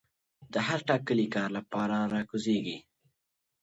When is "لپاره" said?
1.57-1.97